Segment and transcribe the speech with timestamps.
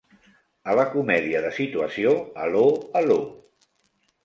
[0.71, 3.21] A la comèdia de situació 'Allo 'Allo!